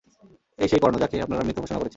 এই 0.59 0.67
সেই 0.71 0.81
কর্ণ 0.83 0.95
যাকে 1.03 1.15
আপনারা 1.21 1.45
মৃত 1.45 1.57
ঘোষণা 1.59 1.79
করেছেন। 1.79 1.89